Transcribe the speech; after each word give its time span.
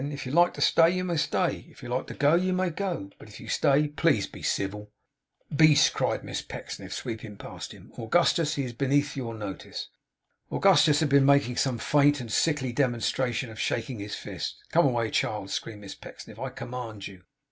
If 0.11 0.25
you 0.25 0.31
like 0.31 0.55
to 0.55 0.61
stay, 0.61 0.89
you 0.89 1.03
may 1.03 1.15
stay. 1.17 1.67
If 1.69 1.83
you 1.83 1.89
like 1.89 2.07
to 2.07 2.15
go, 2.15 2.33
you 2.33 2.53
may 2.53 2.71
go. 2.71 3.11
But 3.19 3.27
if 3.29 3.39
you 3.39 3.47
stay, 3.47 3.87
please 3.87 4.25
to 4.25 4.31
be 4.31 4.41
civil.' 4.41 4.89
'Beast!' 5.55 5.93
cried 5.93 6.23
Miss 6.23 6.41
Pecksniff, 6.41 6.91
sweeping 6.91 7.37
past 7.37 7.71
him. 7.71 7.91
'Augustus! 7.99 8.55
He 8.55 8.63
is 8.63 8.73
beneath 8.73 9.15
your 9.15 9.35
notice!' 9.35 9.89
Augustus 10.51 11.01
had 11.01 11.09
been 11.09 11.27
making 11.27 11.57
some 11.57 11.77
faint 11.77 12.19
and 12.19 12.31
sickly 12.31 12.73
demonstration 12.73 13.51
of 13.51 13.59
shaking 13.59 13.99
his 13.99 14.15
fist. 14.15 14.55
'Come 14.71 14.87
away, 14.87 15.11
child,' 15.11 15.51
screamed 15.51 15.81
Miss 15.81 15.93
Pecksniff, 15.93 16.39
'I 16.39 16.49
command 16.49 17.05
you! 17.07 17.21